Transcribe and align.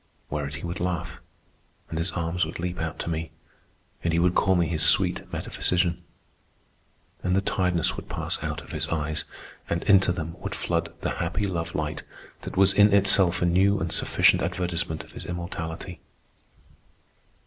Whereat 0.31 0.55
he 0.55 0.65
would 0.65 0.79
laugh, 0.79 1.21
and 1.91 1.99
his 1.99 2.09
arms 2.13 2.43
would 2.43 2.57
leap 2.57 2.79
out 2.81 2.97
to 3.01 3.07
me, 3.07 3.29
and 4.03 4.11
he 4.11 4.17
would 4.17 4.33
call 4.33 4.55
me 4.55 4.65
his 4.65 4.81
sweet 4.81 5.31
metaphysician; 5.31 6.01
and 7.21 7.35
the 7.35 7.39
tiredness 7.41 7.95
would 7.97 8.09
pass 8.09 8.41
out 8.43 8.61
of 8.61 8.71
his 8.71 8.87
eyes, 8.87 9.25
and 9.69 9.83
into 9.83 10.11
them 10.11 10.33
would 10.41 10.55
flood 10.55 10.91
the 11.01 11.11
happy 11.11 11.45
love 11.45 11.75
light 11.75 12.01
that 12.41 12.57
was 12.57 12.73
in 12.73 12.91
itself 12.91 13.43
a 13.43 13.45
new 13.45 13.79
and 13.79 13.91
sufficient 13.91 14.41
advertisement 14.41 15.03
of 15.03 15.11
his 15.11 15.23
immortality. 15.27 15.99